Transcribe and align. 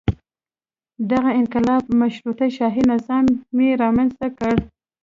دغه 1.11 1.31
انقلاب 1.41 1.83
مشروطه 2.01 2.45
شاهي 2.57 2.83
نظام 2.93 3.25
یې 3.63 3.69
رامنځته 3.83 4.27
کړ. 4.37 4.55